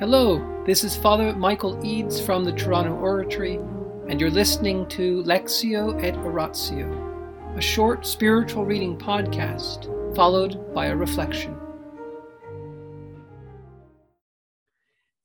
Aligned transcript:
Hello, 0.00 0.64
this 0.66 0.82
is 0.82 0.96
Father 0.96 1.32
Michael 1.36 1.78
Eads 1.86 2.20
from 2.20 2.42
the 2.42 2.50
Toronto 2.50 2.96
Oratory, 2.96 3.60
and 4.08 4.20
you're 4.20 4.28
listening 4.28 4.88
to 4.88 5.22
Lectio 5.22 6.02
et 6.02 6.16
Oratio, 6.16 7.54
a 7.56 7.60
short 7.60 8.04
spiritual 8.04 8.64
reading 8.64 8.98
podcast 8.98 9.86
followed 10.16 10.74
by 10.74 10.86
a 10.86 10.96
reflection. 10.96 11.56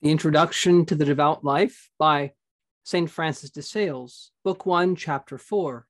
The 0.03 0.11
Introduction 0.11 0.85
to 0.85 0.93
the 0.93 1.03
Devout 1.03 1.43
Life 1.43 1.89
by 1.97 2.33
St. 2.83 3.09
Francis 3.09 3.49
de 3.49 3.63
Sales, 3.63 4.29
Book 4.43 4.67
1, 4.67 4.95
Chapter 4.95 5.39
4. 5.39 5.87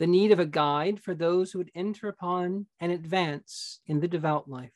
The 0.00 0.08
need 0.08 0.32
of 0.32 0.40
a 0.40 0.46
guide 0.46 0.98
for 0.98 1.14
those 1.14 1.52
who 1.52 1.58
would 1.58 1.70
enter 1.76 2.08
upon 2.08 2.66
and 2.80 2.90
advance 2.90 3.78
in 3.86 4.00
the 4.00 4.08
devout 4.08 4.50
life. 4.50 4.72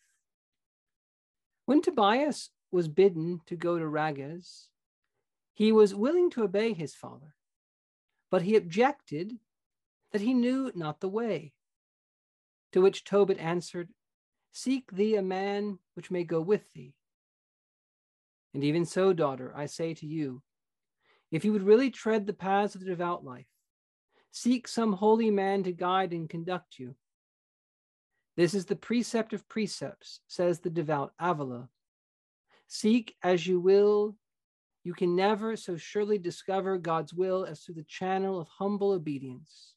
When 1.66 1.82
Tobias 1.82 2.50
was 2.70 2.88
bidden 2.88 3.40
to 3.46 3.56
go 3.56 3.78
to 3.78 3.86
Rages, 3.86 4.68
he 5.54 5.72
was 5.72 5.94
willing 5.94 6.30
to 6.30 6.42
obey 6.42 6.72
his 6.72 6.94
father, 6.94 7.34
but 8.30 8.42
he 8.42 8.56
objected 8.56 9.38
that 10.12 10.20
he 10.20 10.34
knew 10.34 10.70
not 10.74 11.00
the 11.00 11.08
way. 11.08 11.52
To 12.72 12.80
which 12.80 13.04
Tobit 13.04 13.38
answered, 13.38 13.88
Seek 14.52 14.90
thee 14.92 15.16
a 15.16 15.22
man 15.22 15.78
which 15.94 16.10
may 16.10 16.24
go 16.24 16.40
with 16.40 16.72
thee. 16.72 16.94
And 18.54 18.64
even 18.64 18.84
so, 18.84 19.12
daughter, 19.12 19.52
I 19.54 19.66
say 19.66 19.94
to 19.94 20.06
you, 20.06 20.42
if 21.30 21.44
you 21.44 21.52
would 21.52 21.62
really 21.62 21.90
tread 21.90 22.26
the 22.26 22.32
paths 22.32 22.74
of 22.74 22.80
the 22.80 22.86
devout 22.86 23.24
life, 23.24 23.46
seek 24.30 24.66
some 24.66 24.92
holy 24.94 25.30
man 25.30 25.62
to 25.64 25.72
guide 25.72 26.12
and 26.12 26.28
conduct 26.28 26.78
you. 26.78 26.94
This 28.36 28.54
is 28.54 28.66
the 28.66 28.76
precept 28.76 29.32
of 29.32 29.48
precepts, 29.48 30.20
says 30.28 30.60
the 30.60 30.70
devout 30.70 31.12
Avila, 31.18 31.68
Seek 32.68 33.16
as 33.22 33.46
you 33.46 33.58
will, 33.58 34.14
you 34.84 34.92
can 34.92 35.16
never 35.16 35.56
so 35.56 35.78
surely 35.78 36.18
discover 36.18 36.76
God's 36.76 37.14
will 37.14 37.44
as 37.44 37.60
through 37.60 37.76
the 37.76 37.82
channel 37.82 38.38
of 38.38 38.46
humble 38.46 38.92
obedience, 38.92 39.74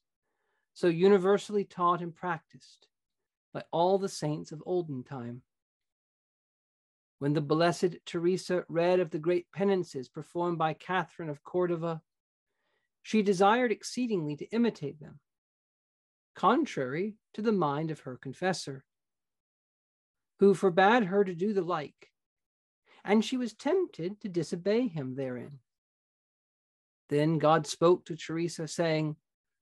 so 0.74 0.88
universally 0.88 1.64
taught 1.64 2.02
and 2.02 2.14
practiced 2.14 2.86
by 3.54 3.64
all 3.72 3.98
the 3.98 4.10
saints 4.10 4.52
of 4.52 4.62
olden 4.66 5.04
time. 5.04 5.40
When 7.18 7.32
the 7.32 7.40
Blessed 7.40 7.96
Teresa 8.04 8.64
read 8.68 9.00
of 9.00 9.10
the 9.10 9.18
great 9.18 9.50
penances 9.52 10.08
performed 10.08 10.58
by 10.58 10.74
Catherine 10.74 11.30
of 11.30 11.42
Cordova, 11.42 12.02
she 13.02 13.22
desired 13.22 13.72
exceedingly 13.72 14.36
to 14.36 14.50
imitate 14.50 15.00
them, 15.00 15.18
contrary 16.34 17.14
to 17.32 17.40
the 17.40 17.52
mind 17.52 17.90
of 17.90 18.00
her 18.00 18.18
confessor, 18.18 18.84
who 20.40 20.52
forbade 20.52 21.04
her 21.04 21.24
to 21.24 21.34
do 21.34 21.54
the 21.54 21.62
like 21.62 22.11
and 23.04 23.24
she 23.24 23.36
was 23.36 23.52
tempted 23.52 24.20
to 24.20 24.28
disobey 24.28 24.88
him 24.88 25.14
therein. 25.14 25.58
Then 27.08 27.38
God 27.38 27.66
spoke 27.66 28.04
to 28.06 28.16
Teresa, 28.16 28.68
saying, 28.68 29.16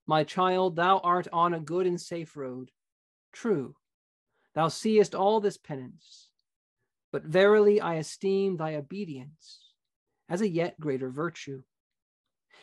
My 0.06 0.24
child, 0.24 0.76
thou 0.76 0.98
art 0.98 1.26
on 1.32 1.54
a 1.54 1.60
good 1.60 1.86
and 1.86 2.00
safe 2.00 2.36
road. 2.36 2.70
True, 3.32 3.74
thou 4.54 4.68
seest 4.68 5.14
all 5.14 5.40
this 5.40 5.56
penance, 5.56 6.28
but 7.12 7.24
verily 7.24 7.80
I 7.80 7.94
esteem 7.94 8.56
thy 8.56 8.74
obedience 8.76 9.72
as 10.28 10.40
a 10.40 10.48
yet 10.48 10.78
greater 10.78 11.10
virtue. 11.10 11.62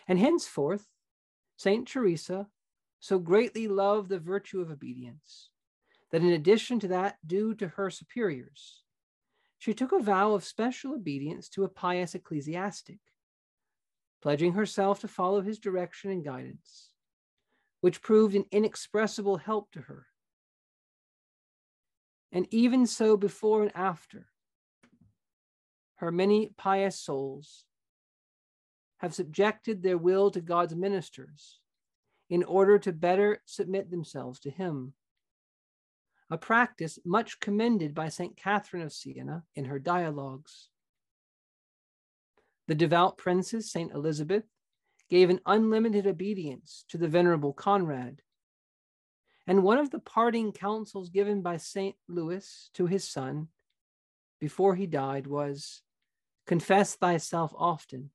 And 0.07 0.19
henceforth, 0.19 0.85
Saint 1.57 1.87
Teresa 1.87 2.47
so 2.99 3.19
greatly 3.19 3.67
loved 3.67 4.09
the 4.09 4.19
virtue 4.19 4.61
of 4.61 4.71
obedience 4.71 5.49
that 6.11 6.21
in 6.21 6.29
addition 6.29 6.79
to 6.79 6.87
that 6.89 7.17
due 7.25 7.53
to 7.55 7.67
her 7.67 7.89
superiors, 7.89 8.83
she 9.57 9.73
took 9.73 9.91
a 9.91 9.99
vow 9.99 10.33
of 10.33 10.43
special 10.43 10.93
obedience 10.93 11.49
to 11.49 11.63
a 11.63 11.69
pious 11.69 12.15
ecclesiastic, 12.15 12.99
pledging 14.21 14.53
herself 14.53 15.01
to 15.01 15.07
follow 15.07 15.41
his 15.41 15.59
direction 15.59 16.11
and 16.11 16.23
guidance, 16.23 16.91
which 17.81 18.01
proved 18.01 18.35
an 18.35 18.45
inexpressible 18.51 19.37
help 19.37 19.71
to 19.71 19.81
her. 19.81 20.07
And 22.31 22.47
even 22.51 22.85
so, 22.85 23.17
before 23.17 23.63
and 23.63 23.71
after, 23.75 24.27
her 25.95 26.11
many 26.11 26.51
pious 26.57 26.99
souls 26.99 27.65
have 28.97 29.13
subjected 29.13 29.81
their 29.81 29.97
will 29.97 30.29
to 30.31 30.41
God's 30.41 30.75
ministers 30.75 31.59
in 32.29 32.43
order 32.43 32.77
to 32.79 32.91
better 32.91 33.41
submit 33.45 33.89
themselves 33.89 34.39
to 34.41 34.49
Him 34.49 34.93
a 36.29 36.37
practice 36.37 36.99
much 37.05 37.39
commended 37.39 37.93
by 37.93 38.09
St. 38.09 38.35
Catherine 38.35 38.83
of 38.83 38.91
Siena 38.91 39.43
in 39.55 39.65
her 39.65 39.79
dialogues. 39.79 40.69
The 42.67 42.75
devout 42.75 43.17
princess, 43.17 43.71
St. 43.71 43.93
Elizabeth, 43.93 44.43
gave 45.09 45.29
an 45.29 45.39
unlimited 45.45 46.05
obedience 46.05 46.83
to 46.89 46.97
the 46.97 47.07
venerable 47.07 47.53
Conrad. 47.53 48.21
And 49.45 49.63
one 49.63 49.77
of 49.77 49.89
the 49.89 49.99
parting 49.99 50.51
counsels 50.51 51.09
given 51.09 51.41
by 51.41 51.57
St. 51.57 51.95
Louis 52.09 52.69
to 52.73 52.85
his 52.87 53.07
son 53.07 53.47
before 54.41 54.75
he 54.75 54.85
died 54.85 55.27
was 55.27 55.81
Confess 56.47 56.95
thyself 56.95 57.53
often. 57.57 58.09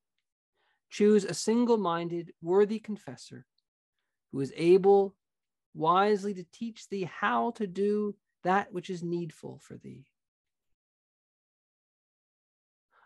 Choose 0.91 1.25
a 1.25 1.34
single 1.34 1.77
minded, 1.77 2.33
worthy 2.41 2.79
confessor 2.79 3.44
who 4.33 4.41
is 4.41 4.53
able 4.56 5.15
wisely 5.75 6.34
to 6.34 6.44
teach 6.53 6.88
thee 6.88 7.09
how 7.21 7.50
to 7.53 7.66
do 7.66 8.15
that 8.44 8.72
which 8.72 8.91
is 8.91 9.03
needful 9.03 9.59
for 9.62 9.77
thee. 9.77 10.05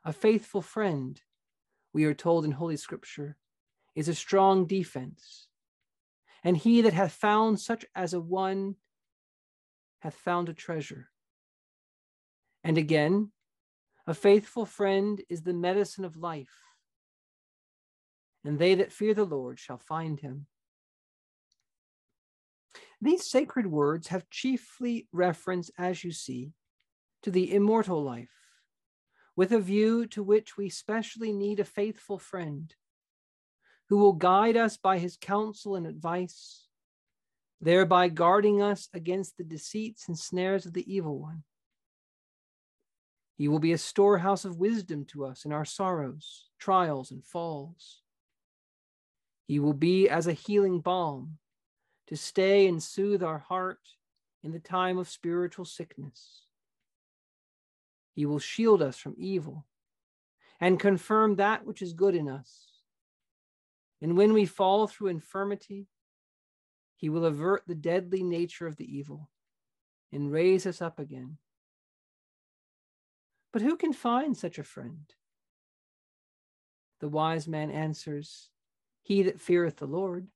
A 0.05 0.13
faithful 0.13 0.63
friend, 0.63 1.21
we 1.93 2.05
are 2.05 2.15
told 2.15 2.45
in 2.45 2.53
Holy 2.53 2.77
Scripture, 2.77 3.37
is 3.95 4.09
a 4.09 4.15
strong 4.15 4.67
defense. 4.67 5.49
And 6.45 6.57
he 6.57 6.83
that 6.83 6.93
hath 6.93 7.13
found 7.13 7.59
such 7.59 7.85
as 7.95 8.15
a 8.15 8.21
one 8.21 8.77
hath 10.01 10.15
found 10.15 10.49
a 10.49 10.55
treasure. 10.55 11.09
And 12.63 12.79
again, 12.79 13.33
a 14.07 14.15
faithful 14.15 14.65
friend 14.65 15.21
is 15.29 15.43
the 15.43 15.53
medicine 15.53 16.05
of 16.05 16.17
life. 16.17 16.63
And 18.45 18.59
they 18.59 18.77
that 18.77 18.93
fear 18.93 19.15
the 19.15 19.25
Lord 19.25 19.59
shall 19.59 19.79
find 19.79 20.21
him. 20.21 20.47
These 23.01 23.31
sacred 23.31 23.67
words 23.67 24.09
have 24.09 24.31
chiefly 24.31 25.07
reference, 25.13 25.71
as 25.79 26.03
you 26.03 26.13
see, 26.13 26.53
to 27.23 27.31
the 27.31 27.55
immortal 27.55 28.03
life, 28.03 28.31
with 29.35 29.53
a 29.53 29.61
view 29.61 30.07
to 30.09 30.23
which 30.23 30.57
we 30.57 30.71
specially 30.71 31.33
need 31.33 31.61
a 31.61 31.65
faithful 31.65 32.19
friend 32.19 32.75
who 33.89 33.99
will 33.99 34.15
guide 34.15 34.57
us 34.57 34.77
by 34.77 34.99
his 34.99 35.19
counsel 35.21 35.77
and 35.77 35.87
advice, 35.87 36.67
thereby 37.61 38.09
guarding 38.09 38.63
us 38.63 38.89
against 38.95 39.37
the 39.37 39.45
deceits 39.45 40.09
and 40.09 40.19
snares 40.19 40.67
of 40.67 40.73
the 40.73 40.93
evil 40.93 41.19
one. 41.19 41.45
He 43.37 43.49
will 43.49 43.59
be 43.59 43.73
a 43.73 43.79
storehouse 43.79 44.47
of 44.47 44.57
wisdom 44.57 45.05
to 45.07 45.27
us 45.27 45.45
in 45.45 45.53
our 45.53 45.67
sorrows, 45.67 46.47
trials, 46.59 47.11
and 47.11 47.23
falls. 47.25 48.01
He 49.47 49.61
will 49.61 49.75
be 49.75 50.09
as 50.09 50.27
a 50.27 50.33
healing 50.33 50.81
balm 50.81 51.39
to 52.09 52.17
stay 52.17 52.67
and 52.67 52.83
soothe 52.83 53.23
our 53.23 53.39
heart 53.39 53.81
in 54.43 54.53
the 54.53 54.59
time 54.59 54.99
of 54.99 55.09
spiritual 55.09 55.65
sickness. 55.65 56.43
He 58.15 58.27
will 58.27 58.39
shield 58.39 58.83
us 58.83 58.97
from 58.97 59.15
evil 59.19 59.67
and 60.61 60.81
confirm 60.81 61.37
that 61.37 61.67
which 61.67 61.83
is 61.83 61.93
good 61.93 62.15
in 62.15 62.29
us. 62.29 62.67
And 64.01 64.17
when 64.17 64.33
we 64.33 64.47
fall 64.47 64.87
through 64.87 65.09
infirmity, 65.09 65.89
he 66.97 67.09
will 67.09 67.27
avert 67.27 67.65
the 67.67 67.75
deadly 67.75 68.23
nature 68.23 68.67
of 68.67 68.77
the 68.77 68.97
evil 68.97 69.31
and 70.13 70.33
raise 70.33 70.67
us 70.67 70.81
up 70.81 70.99
again. 70.99 71.39
But 73.53 73.63
who 73.63 73.77
can 73.77 73.93
find 73.93 74.37
such 74.37 74.59
a 74.59 74.65
friend? 74.65 75.13
The 77.01 77.09
wise 77.09 77.47
man 77.47 77.71
answers, 77.71 78.49
He 79.03 79.23
that 79.25 79.41
feareth 79.41 79.77
the 79.77 79.87
Lord. 79.87 80.29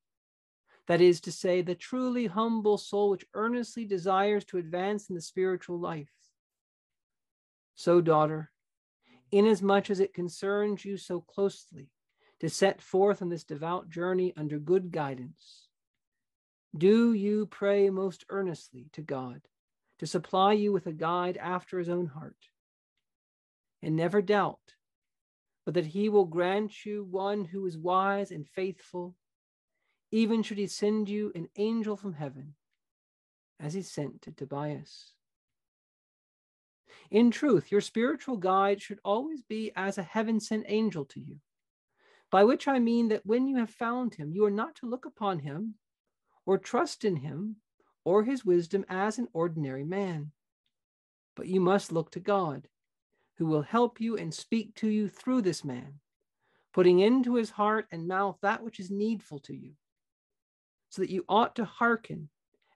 That 0.91 1.01
is 1.01 1.21
to 1.21 1.31
say, 1.31 1.63
the 1.63 1.77
truly 1.77 2.27
humble 2.27 2.77
soul 2.77 3.11
which 3.11 3.25
earnestly 3.33 3.85
desires 3.85 4.45
to 4.47 4.59
advance 4.59 5.09
in 5.09 5.15
the 5.15 5.21
spiritual 5.21 5.79
life. 5.79 6.11
So, 7.77 8.01
daughter, 8.01 8.51
inasmuch 9.31 9.89
as 9.91 10.01
it 10.01 10.13
concerns 10.13 10.85
you 10.85 10.97
so 10.97 11.21
closely 11.21 11.91
to 12.41 12.51
set 12.51 12.83
forth 12.83 13.23
on 13.23 13.29
this 13.29 13.45
devout 13.45 13.89
journey 13.89 14.33
under 14.37 14.59
good 14.59 14.91
guidance, 14.91 15.69
do 16.77 17.13
you 17.13 17.47
pray 17.47 17.89
most 17.89 18.25
earnestly 18.29 18.89
to 18.95 19.01
God 19.01 19.43
to 20.01 20.09
supply 20.09 20.55
you 20.55 20.73
with 20.73 20.89
a 20.89 20.93
guide 20.93 21.37
after 21.37 21.79
his 21.79 21.89
own 21.89 22.07
heart. 22.07 22.49
And 23.81 23.95
never 23.95 24.21
doubt 24.21 24.59
but 25.65 25.75
that 25.75 25.87
he 25.87 26.09
will 26.09 26.25
grant 26.25 26.85
you 26.85 27.05
one 27.05 27.45
who 27.45 27.65
is 27.67 27.79
wise 27.79 28.33
and 28.33 28.45
faithful 28.49 29.15
even 30.11 30.43
should 30.43 30.59
he 30.59 30.67
send 30.67 31.09
you 31.09 31.33
an 31.35 31.49
angel 31.57 31.97
from 31.97 32.15
heaven, 32.15 32.55
as 33.59 33.75
he 33.75 33.83
sent 33.83 34.23
to 34.23 34.33
Tobias. 34.33 35.13
In 37.11 37.31
truth, 37.31 37.71
your 37.71 37.81
spiritual 37.81 38.37
guide 38.37 38.81
should 38.81 39.01
always 39.05 39.43
be 39.43 39.73
as 39.77 39.99
a 39.99 40.03
heaven 40.03 40.41
sent 40.41 40.65
angel 40.67 41.05
to 41.07 41.21
you, 41.21 41.37
by 42.31 42.45
which 42.45 42.69
I 42.69 42.79
mean 42.79 43.09
that 43.09 43.27
when 43.27 43.47
you 43.47 43.57
have 43.57 43.71
found 43.71 44.15
him, 44.15 44.33
you 44.33 44.45
are 44.45 44.51
not 44.51 44.77
to 44.77 44.87
look 44.87 45.07
upon 45.07 45.41
him 45.41 45.75
or 46.47 46.59
trust 46.59 47.05
in 47.05 47.17
him 47.17 47.57
or 48.05 48.25
his 48.25 48.45
wisdom 48.45 48.85
as 48.89 49.19
an 49.19 49.29
ordinary 49.33 49.85
man, 49.85 50.33
but 51.37 51.47
you 51.47 51.61
must 51.61 51.93
look 51.93 52.11
to 52.13 52.21
God, 52.21 52.69
who 53.35 53.47
will 53.47 53.63
help 53.63 54.01
you 54.01 54.17
and 54.17 54.33
speak 54.33 54.75
to 54.77 54.89
you 54.89 55.09
through 55.09 55.43
this 55.43 55.65
man, 55.65 56.01
putting 56.73 57.01
into 57.01 57.35
his 57.35 57.51
heart 57.51 57.87
and 57.91 58.07
mouth 58.07 58.39
that 58.43 58.63
which 58.63 58.81
is 58.81 58.91
needful 58.91 59.39
to 59.41 59.55
you, 59.55 59.73
so 60.91 61.03
that 61.03 61.11
you 61.11 61.25
ought 61.29 61.57
to 61.57 61.65
hearken 61.65 62.29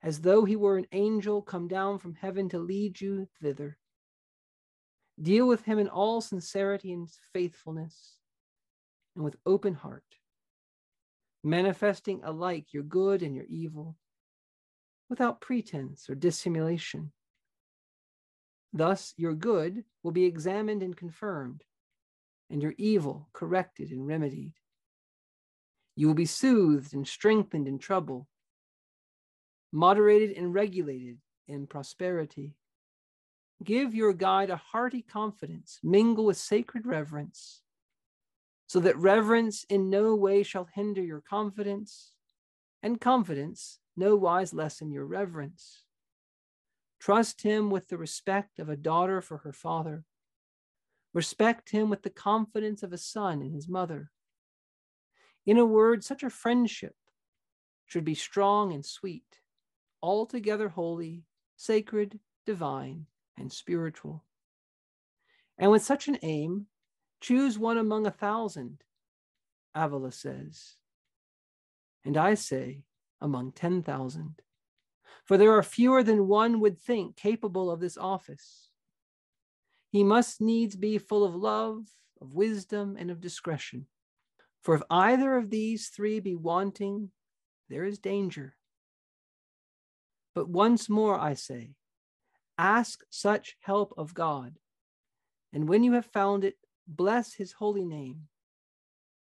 as 0.03 0.21
though 0.21 0.45
he 0.45 0.57
were 0.57 0.79
an 0.79 0.87
angel 0.93 1.43
come 1.43 1.69
down 1.69 1.99
from 1.99 2.15
heaven 2.15 2.49
to 2.49 2.59
lead 2.59 3.01
you 3.01 3.27
thither. 3.43 3.77
Deal 5.21 5.47
with 5.47 5.65
him 5.65 5.79
in 5.79 5.89
all 5.89 6.21
sincerity 6.21 6.93
and 6.93 7.09
faithfulness 7.33 8.19
and 9.15 9.25
with 9.25 9.37
open 9.47 9.75
heart, 9.75 10.05
manifesting 11.43 12.21
alike 12.25 12.73
your 12.73 12.83
good 12.83 13.23
and 13.23 13.35
your 13.35 13.47
evil, 13.49 13.97
without 15.09 15.41
pretense 15.41 16.11
or 16.11 16.15
dissimulation. 16.15 17.13
Thus, 18.73 19.15
your 19.17 19.35
good 19.35 19.85
will 20.03 20.13
be 20.13 20.25
examined 20.25 20.83
and 20.83 20.97
confirmed, 20.97 21.63
and 22.51 22.61
your 22.61 22.75
evil 22.77 23.29
corrected 23.33 23.91
and 23.91 24.07
remedied. 24.07 24.55
You 25.97 26.09
will 26.09 26.15
be 26.15 26.27
soothed 26.27 26.95
and 26.95 27.07
strengthened 27.07 27.69
in 27.69 27.79
trouble 27.79 28.29
moderated 29.75 30.37
and 30.37 30.55
regulated 30.55 31.19
in 31.49 31.67
prosperity. 31.67 32.55
Give 33.63 33.93
your 33.93 34.13
guide 34.13 34.51
a 34.51 34.57
hearty 34.57 35.03
confidence, 35.03 35.81
mingle 35.83 36.27
with 36.27 36.37
sacred 36.37 36.87
reverence, 36.87 37.63
so 38.69 38.79
that 38.81 38.97
reverence 38.97 39.65
in 39.65 39.91
no 39.91 40.15
way 40.15 40.45
shall 40.45 40.69
hinder 40.73 41.03
your 41.03 41.21
confidence, 41.21 42.13
and 42.83 43.01
confidence 43.01 43.81
no 43.97 44.17
wise 44.17 44.55
lessen 44.55 44.93
your 44.93 45.07
reverence. 45.07 45.83
Trust 47.01 47.43
him 47.43 47.71
with 47.71 47.89
the 47.89 47.99
respect 47.99 48.59
of 48.59 48.69
a 48.69 48.77
daughter 48.77 49.21
for 49.21 49.39
her 49.39 49.53
father. 49.53 50.05
Respect 51.13 51.71
him 51.71 51.91
with 51.91 52.03
the 52.03 52.11
confidence 52.11 52.83
of 52.83 52.93
a 52.93 52.99
son 52.99 53.43
in 53.43 53.53
his 53.53 53.69
mother. 53.69 54.11
In 55.47 55.59
a 55.59 55.65
word, 55.65 56.03
such 56.03 56.23
a 56.23 56.31
friendship 56.31 56.95
should 57.87 58.05
be 58.05 58.15
strong 58.15 58.73
and 58.73 58.85
sweet 58.85 59.41
altogether 60.05 60.69
holy, 60.69 61.23
sacred, 61.57 62.21
divine, 62.45 63.07
and 63.39 63.51
spiritual. 63.51 64.23
And 65.57 65.71
with 65.71 65.83
such 65.83 66.09
an 66.09 66.19
aim, 66.23 66.67
choose 67.23 67.59
one 67.59 67.79
among 67.79 68.07
a 68.07 68.11
thousand, 68.11 68.85
Avila 69.75 70.13
says. 70.13 70.77
And 72.05 72.19
I 72.19 72.35
say, 72.35 72.83
among 73.19 73.53
10,000. 73.53 74.43
For 75.25 75.39
there 75.39 75.53
are 75.53 75.63
fewer 75.63 76.03
than 76.03 76.29
one 76.29 76.61
would 76.61 76.79
think 76.79 77.17
capable 77.17 77.71
of 77.71 77.81
this 77.81 77.97
office. 77.97 78.69
He 79.89 80.05
must 80.05 80.39
needs 80.39 80.77
be 80.77 80.99
full 80.99 81.25
of 81.25 81.35
love, 81.35 81.87
of 82.21 82.35
wisdom, 82.35 82.97
and 82.99 83.11
of 83.11 83.23
discretion. 83.23 83.87
For 84.65 84.75
if 84.75 84.83
either 84.91 85.37
of 85.37 85.51
these 85.51 85.89
three 85.89 86.21
be 86.21 86.35
wanting, 86.35 87.11
there 87.69 87.85
is 87.85 87.99
danger. 87.99 88.57
But 90.35 90.49
once 90.49 90.89
more 90.89 91.19
I 91.19 91.35
say, 91.35 91.75
ask 92.57 93.05
such 93.11 93.57
help 93.61 93.93
of 93.99 94.15
God. 94.15 94.55
And 95.53 95.69
when 95.69 95.85
you 95.85 95.93
have 95.93 96.07
found 96.07 96.45
it, 96.45 96.57
bless 96.89 97.35
his 97.35 97.53
holy 97.53 97.85
name. 97.85 98.23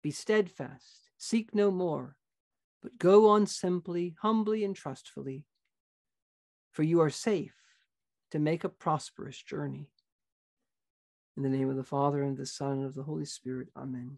Be 0.02 0.12
steadfast, 0.12 1.10
seek 1.18 1.54
no 1.54 1.72
more, 1.72 2.16
but 2.82 2.98
go 2.98 3.30
on 3.30 3.46
simply, 3.46 4.16
humbly, 4.22 4.64
and 4.64 4.76
trustfully. 4.76 5.46
For 6.72 6.84
you 6.84 7.02
are 7.02 7.10
safe 7.10 7.56
to 8.32 8.40
make 8.40 8.64
a 8.64 8.70
prosperous 8.70 9.42
journey. 9.42 9.90
In 11.36 11.44
the 11.44 11.50
name 11.50 11.70
of 11.70 11.76
the 11.76 11.84
Father, 11.84 12.24
and 12.24 12.38
the 12.38 12.46
Son, 12.46 12.74
and 12.74 12.86
of 12.86 12.96
the 12.96 13.04
Holy 13.04 13.26
Spirit, 13.26 13.68
Amen. 13.76 14.18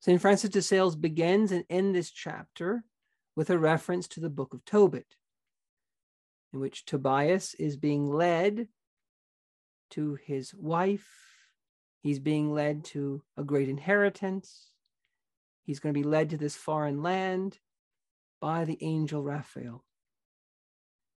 St. 0.00 0.18
Francis 0.18 0.48
de 0.48 0.62
Sales 0.62 0.96
begins 0.96 1.52
and 1.52 1.64
ends 1.68 1.94
this 1.94 2.10
chapter 2.10 2.84
with 3.36 3.50
a 3.50 3.58
reference 3.58 4.08
to 4.08 4.20
the 4.20 4.30
book 4.30 4.54
of 4.54 4.64
Tobit, 4.64 5.16
in 6.54 6.60
which 6.60 6.86
Tobias 6.86 7.52
is 7.54 7.76
being 7.76 8.10
led 8.10 8.68
to 9.90 10.14
his 10.24 10.54
wife. 10.54 11.06
He's 12.02 12.18
being 12.18 12.50
led 12.50 12.84
to 12.86 13.22
a 13.36 13.44
great 13.44 13.68
inheritance. 13.68 14.70
He's 15.64 15.80
going 15.80 15.94
to 15.94 16.00
be 16.00 16.08
led 16.08 16.30
to 16.30 16.38
this 16.38 16.56
foreign 16.56 17.02
land 17.02 17.58
by 18.40 18.64
the 18.64 18.78
angel 18.80 19.22
Raphael. 19.22 19.84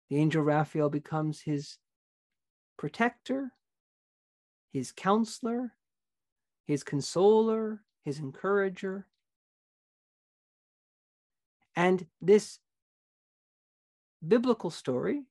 The 0.10 0.18
angel 0.18 0.44
Raphael 0.44 0.90
becomes 0.90 1.40
his 1.40 1.78
protector, 2.78 3.54
his 4.74 4.92
counselor, 4.92 5.72
his 6.68 6.84
consoler, 6.84 7.82
his 8.04 8.20
encourager. 8.20 9.08
And 11.76 12.06
this 12.22 12.60
biblical 14.26 14.70
story 14.70 15.24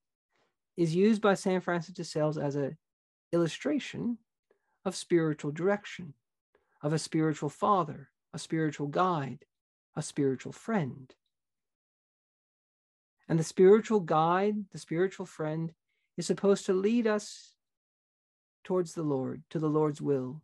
is 0.77 0.95
used 0.95 1.23
by 1.23 1.35
St. 1.35 1.63
Francis 1.63 1.95
de 1.95 2.05
Sales 2.05 2.39
as 2.39 2.57
an 2.57 2.77
illustration 3.33 4.19
of 4.85 4.97
spiritual 4.97 5.53
direction, 5.53 6.15
of 6.83 6.93
a 6.93 6.99
spiritual 6.99 7.49
father, 7.49 8.11
a 8.33 8.39
spiritual 8.39 8.89
guide, 8.89 9.45
a 9.95 10.03
spiritual 10.03 10.53
friend. 10.53 11.15
And 13.29 13.39
the 13.39 13.45
spiritual 13.45 14.01
guide, 14.01 14.57
the 14.73 14.79
spiritual 14.79 15.27
friend, 15.27 15.73
is 16.17 16.27
supposed 16.27 16.67
to 16.67 16.73
lead 16.73 17.07
us 17.07 17.55
towards 18.65 18.95
the 18.95 19.03
Lord, 19.03 19.43
to 19.51 19.59
the 19.59 19.69
Lord's 19.69 20.01
will, 20.01 20.43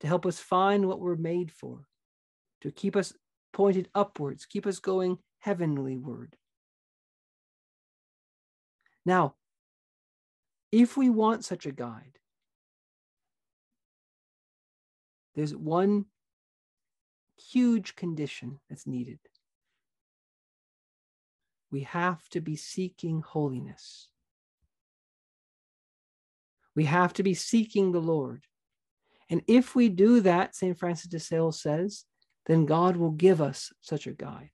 to 0.00 0.06
help 0.06 0.26
us 0.26 0.38
find 0.38 0.86
what 0.86 1.00
we're 1.00 1.16
made 1.16 1.50
for, 1.50 1.86
to 2.60 2.70
keep 2.70 2.96
us 2.96 3.12
pointed 3.52 3.88
upwards, 3.94 4.46
keep 4.46 4.66
us 4.66 4.78
going 4.78 5.18
heavenlyward. 5.44 6.34
Now, 9.04 9.34
if 10.70 10.96
we 10.96 11.08
want 11.08 11.44
such 11.44 11.66
a 11.66 11.72
guide, 11.72 12.18
there's 15.34 15.54
one 15.54 16.06
huge 17.38 17.96
condition 17.96 18.58
that's 18.68 18.86
needed. 18.86 19.20
We 21.70 21.82
have 21.82 22.28
to 22.30 22.40
be 22.40 22.56
seeking 22.56 23.22
holiness. 23.22 24.08
We 26.74 26.84
have 26.84 27.12
to 27.14 27.22
be 27.22 27.34
seeking 27.34 27.92
the 27.92 28.00
Lord. 28.00 28.47
And 29.30 29.42
if 29.46 29.74
we 29.74 29.88
do 29.88 30.20
that, 30.20 30.54
St. 30.54 30.78
Francis 30.78 31.08
de 31.08 31.20
Sales 31.20 31.60
says, 31.60 32.04
then 32.46 32.64
God 32.64 32.96
will 32.96 33.10
give 33.10 33.40
us 33.40 33.72
such 33.80 34.06
a 34.06 34.12
guide. 34.12 34.50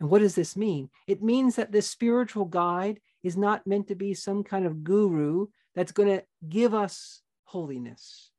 And 0.00 0.10
what 0.10 0.18
does 0.18 0.34
this 0.34 0.56
mean? 0.56 0.90
It 1.06 1.22
means 1.22 1.56
that 1.56 1.72
this 1.72 1.88
spiritual 1.88 2.44
guide 2.44 3.00
is 3.22 3.36
not 3.36 3.66
meant 3.66 3.88
to 3.88 3.94
be 3.94 4.14
some 4.14 4.44
kind 4.44 4.66
of 4.66 4.84
guru 4.84 5.46
that's 5.74 5.92
going 5.92 6.08
to 6.08 6.24
give 6.48 6.74
us 6.74 7.22
holiness. 7.44 8.30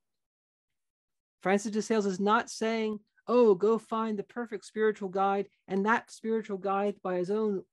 Francis 1.41 1.71
de 1.71 1.81
Sales 1.81 2.05
is 2.05 2.19
not 2.19 2.49
saying, 2.49 2.99
oh, 3.27 3.55
go 3.55 3.77
find 3.77 4.17
the 4.17 4.23
perfect 4.23 4.65
spiritual 4.65 5.09
guide, 5.09 5.47
and 5.67 5.85
that 5.85 6.11
spiritual 6.11 6.57
guide, 6.57 6.95
by 7.03 7.15
his 7.15 7.31
own 7.31 7.63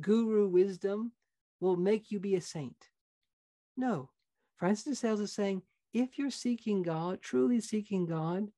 guru 0.00 0.48
wisdom, 0.48 1.12
will 1.60 1.76
make 1.76 2.10
you 2.10 2.20
be 2.20 2.34
a 2.34 2.40
saint. 2.40 2.76
No, 3.76 4.10
Francis 4.56 4.84
de 4.84 4.94
Sales 4.94 5.20
is 5.20 5.32
saying, 5.32 5.62
if 5.92 6.18
you're 6.18 6.30
seeking 6.30 6.82
God, 6.82 7.20
truly 7.20 7.60
seeking 7.60 8.06
God, 8.06 8.48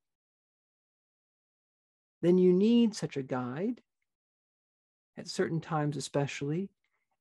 then 2.22 2.38
you 2.38 2.52
need 2.52 2.94
such 2.94 3.16
a 3.16 3.22
guide 3.22 3.82
at 5.16 5.28
certain 5.28 5.60
times, 5.60 5.96
especially, 5.96 6.70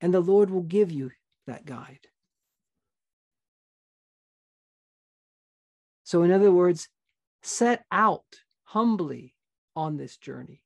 and 0.01 0.13
the 0.13 0.19
Lord 0.19 0.49
will 0.49 0.61
give 0.61 0.91
you 0.91 1.11
that 1.47 1.65
guide. 1.65 2.07
So, 6.03 6.23
in 6.23 6.31
other 6.31 6.51
words, 6.51 6.89
set 7.41 7.85
out 7.91 8.25
humbly 8.63 9.35
on 9.75 9.97
this 9.97 10.17
journey. 10.17 10.61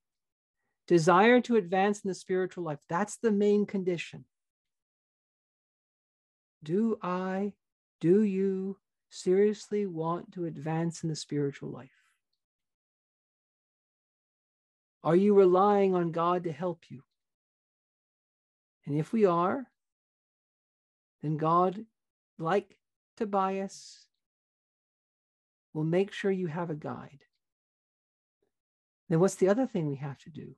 Desire 0.87 1.41
to 1.41 1.55
advance 1.57 2.01
in 2.01 2.07
the 2.07 2.15
spiritual 2.15 2.63
life. 2.63 2.79
That's 2.89 3.17
the 3.17 3.31
main 3.31 3.65
condition. 3.65 4.25
Do 6.63 6.97
I, 7.01 7.53
do 8.01 8.21
you 8.21 8.77
seriously 9.09 9.85
want 9.85 10.33
to 10.33 10.45
advance 10.45 11.03
in 11.03 11.09
the 11.09 11.15
spiritual 11.15 11.69
life? 11.69 11.89
Are 15.03 15.15
you 15.15 15.33
relying 15.33 15.95
on 15.95 16.11
God 16.11 16.43
to 16.43 16.51
help 16.51 16.85
you? 16.89 17.03
And 18.85 18.97
if 18.97 19.13
we 19.13 19.25
are, 19.25 19.65
then 21.21 21.37
God, 21.37 21.85
like 22.37 22.77
Tobias, 23.17 24.05
will 25.73 25.83
make 25.83 26.11
sure 26.11 26.31
you 26.31 26.47
have 26.47 26.69
a 26.69 26.75
guide. 26.75 27.19
Then 29.09 29.19
what's 29.19 29.35
the 29.35 29.49
other 29.49 29.67
thing 29.67 29.87
we 29.87 29.97
have 29.97 30.17
to 30.19 30.29
do 30.29 30.55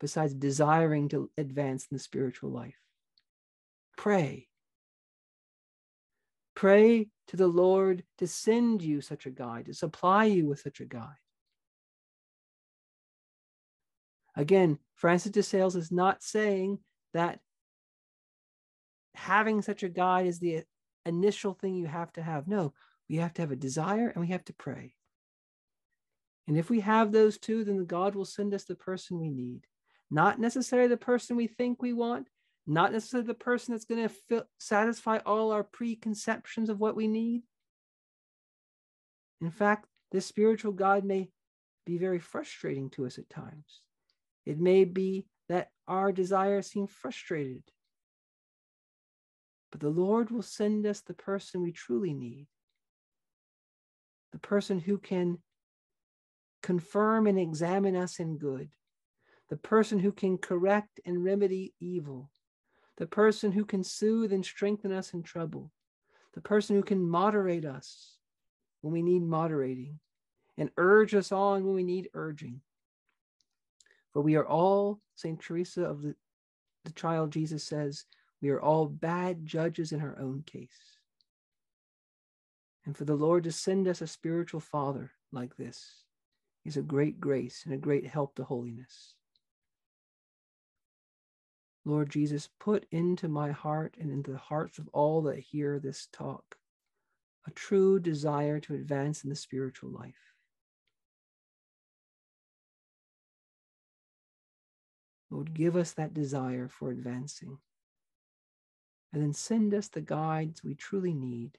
besides 0.00 0.32
desiring 0.34 1.08
to 1.08 1.30
advance 1.36 1.86
in 1.90 1.96
the 1.96 2.02
spiritual 2.02 2.50
life? 2.50 2.78
Pray. 3.96 4.47
Pray 6.58 7.06
to 7.28 7.36
the 7.36 7.46
Lord 7.46 8.02
to 8.18 8.26
send 8.26 8.82
you 8.82 9.00
such 9.00 9.26
a 9.26 9.30
guide, 9.30 9.66
to 9.66 9.74
supply 9.74 10.24
you 10.24 10.44
with 10.48 10.58
such 10.58 10.80
a 10.80 10.84
guide. 10.84 11.22
Again, 14.34 14.80
Francis 14.96 15.30
de 15.30 15.44
Sales 15.44 15.76
is 15.76 15.92
not 15.92 16.20
saying 16.20 16.80
that 17.14 17.38
having 19.14 19.62
such 19.62 19.84
a 19.84 19.88
guide 19.88 20.26
is 20.26 20.40
the 20.40 20.64
initial 21.06 21.54
thing 21.54 21.76
you 21.76 21.86
have 21.86 22.12
to 22.14 22.22
have. 22.22 22.48
No, 22.48 22.74
we 23.08 23.18
have 23.18 23.34
to 23.34 23.42
have 23.42 23.52
a 23.52 23.56
desire 23.56 24.08
and 24.08 24.20
we 24.20 24.32
have 24.32 24.44
to 24.46 24.52
pray. 24.52 24.96
And 26.48 26.58
if 26.58 26.70
we 26.70 26.80
have 26.80 27.12
those 27.12 27.38
two, 27.38 27.62
then 27.62 27.86
God 27.86 28.16
will 28.16 28.24
send 28.24 28.52
us 28.52 28.64
the 28.64 28.74
person 28.74 29.20
we 29.20 29.30
need. 29.30 29.64
Not 30.10 30.40
necessarily 30.40 30.88
the 30.88 30.96
person 30.96 31.36
we 31.36 31.46
think 31.46 31.80
we 31.80 31.92
want, 31.92 32.26
not 32.68 32.92
necessarily 32.92 33.26
the 33.26 33.34
person 33.34 33.72
that's 33.72 33.86
going 33.86 34.08
to 34.28 34.46
satisfy 34.58 35.18
all 35.24 35.52
our 35.52 35.64
preconceptions 35.64 36.68
of 36.68 36.78
what 36.78 36.94
we 36.94 37.08
need. 37.08 37.42
In 39.40 39.50
fact, 39.50 39.86
this 40.12 40.26
spiritual 40.26 40.72
God 40.72 41.02
may 41.02 41.30
be 41.86 41.96
very 41.96 42.18
frustrating 42.18 42.90
to 42.90 43.06
us 43.06 43.16
at 43.16 43.30
times. 43.30 43.80
It 44.44 44.60
may 44.60 44.84
be 44.84 45.26
that 45.48 45.70
our 45.86 46.12
desires 46.12 46.66
seem 46.66 46.86
frustrated. 46.86 47.62
But 49.70 49.80
the 49.80 49.88
Lord 49.88 50.30
will 50.30 50.42
send 50.42 50.86
us 50.86 51.00
the 51.00 51.14
person 51.14 51.62
we 51.62 51.72
truly 51.72 52.12
need, 52.12 52.48
the 54.32 54.38
person 54.38 54.78
who 54.78 54.98
can 54.98 55.38
confirm 56.62 57.26
and 57.26 57.38
examine 57.38 57.96
us 57.96 58.18
in 58.18 58.36
good, 58.36 58.68
the 59.48 59.56
person 59.56 59.98
who 59.98 60.12
can 60.12 60.36
correct 60.36 61.00
and 61.06 61.24
remedy 61.24 61.72
evil, 61.80 62.30
the 62.98 63.06
person 63.06 63.52
who 63.52 63.64
can 63.64 63.82
soothe 63.82 64.32
and 64.32 64.44
strengthen 64.44 64.92
us 64.92 65.14
in 65.14 65.22
trouble, 65.22 65.70
the 66.34 66.40
person 66.40 66.76
who 66.76 66.82
can 66.82 67.08
moderate 67.08 67.64
us 67.64 68.18
when 68.82 68.92
we 68.92 69.02
need 69.02 69.22
moderating, 69.22 69.98
and 70.58 70.70
urge 70.76 71.14
us 71.14 71.32
on 71.32 71.64
when 71.64 71.74
we 71.74 71.84
need 71.84 72.10
urging. 72.14 72.60
For 74.12 74.20
we 74.20 74.34
are 74.34 74.46
all, 74.46 75.00
St. 75.14 75.40
Teresa 75.40 75.84
of 75.84 76.02
the, 76.02 76.14
the 76.84 76.92
Child 76.92 77.30
Jesus 77.30 77.64
says, 77.64 78.04
we 78.42 78.50
are 78.50 78.60
all 78.60 78.86
bad 78.86 79.46
judges 79.46 79.92
in 79.92 80.00
our 80.00 80.18
own 80.20 80.42
case. 80.44 80.98
And 82.84 82.96
for 82.96 83.04
the 83.04 83.14
Lord 83.14 83.44
to 83.44 83.52
send 83.52 83.86
us 83.86 84.00
a 84.00 84.06
spiritual 84.06 84.60
father 84.60 85.12
like 85.30 85.56
this 85.56 86.04
is 86.64 86.76
a 86.76 86.82
great 86.82 87.20
grace 87.20 87.62
and 87.64 87.74
a 87.74 87.78
great 87.78 88.06
help 88.06 88.34
to 88.36 88.44
holiness. 88.44 89.14
Lord 91.88 92.10
Jesus, 92.10 92.50
put 92.60 92.84
into 92.90 93.28
my 93.28 93.50
heart 93.50 93.96
and 93.98 94.10
into 94.10 94.30
the 94.30 94.36
hearts 94.38 94.78
of 94.78 94.88
all 94.92 95.22
that 95.22 95.38
hear 95.38 95.78
this 95.78 96.06
talk 96.12 96.56
a 97.46 97.50
true 97.52 97.98
desire 97.98 98.60
to 98.60 98.74
advance 98.74 99.24
in 99.24 99.30
the 99.30 99.36
spiritual 99.36 99.88
life. 99.88 100.34
Lord, 105.30 105.54
give 105.54 105.76
us 105.76 105.92
that 105.92 106.12
desire 106.12 106.68
for 106.68 106.90
advancing. 106.90 107.56
And 109.10 109.22
then 109.22 109.32
send 109.32 109.72
us 109.72 109.88
the 109.88 110.02
guides 110.02 110.62
we 110.62 110.74
truly 110.74 111.14
need. 111.14 111.56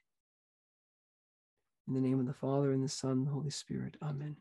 In 1.88 1.95
the 1.95 2.01
name 2.01 2.19
of 2.19 2.27
the 2.27 2.33
Father, 2.33 2.71
and 2.71 2.83
the 2.83 2.89
Son, 2.89 3.12
and 3.12 3.27
the 3.27 3.31
Holy 3.31 3.50
Spirit. 3.50 3.98
Amen. 4.00 4.36